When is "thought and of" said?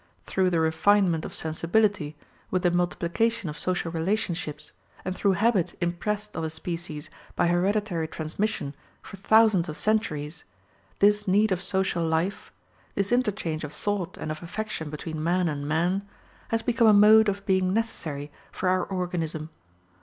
13.73-14.41